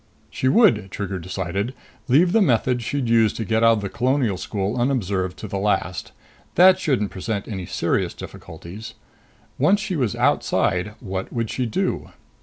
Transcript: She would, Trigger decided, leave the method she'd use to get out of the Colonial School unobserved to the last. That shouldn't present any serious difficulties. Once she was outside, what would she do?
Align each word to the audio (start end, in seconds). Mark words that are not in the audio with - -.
She 0.31 0.47
would, 0.47 0.89
Trigger 0.89 1.19
decided, 1.19 1.75
leave 2.07 2.31
the 2.31 2.41
method 2.41 2.81
she'd 2.81 3.07
use 3.07 3.31
to 3.33 3.45
get 3.45 3.63
out 3.63 3.73
of 3.73 3.81
the 3.81 3.87
Colonial 3.89 4.35
School 4.35 4.75
unobserved 4.81 5.37
to 5.37 5.47
the 5.47 5.59
last. 5.59 6.11
That 6.55 6.79
shouldn't 6.79 7.11
present 7.11 7.47
any 7.47 7.67
serious 7.67 8.15
difficulties. 8.15 8.95
Once 9.59 9.79
she 9.79 9.95
was 9.95 10.15
outside, 10.15 10.95
what 11.01 11.31
would 11.31 11.51
she 11.51 11.67
do? 11.67 12.09